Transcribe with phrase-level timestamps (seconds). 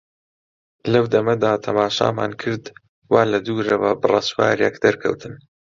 [0.91, 2.63] لەو دەمەدا تەماشامان کرد
[3.11, 5.33] وا لە دوورەوە بڕە سوارێک دەرکەوتن.